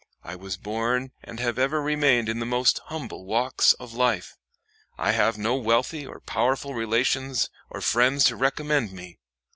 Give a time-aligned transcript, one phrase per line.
[0.23, 4.35] I was born and have ever remained in the most humble walks of life.
[4.97, 9.19] I have no wealthy or powerful relations or friends to recommend me.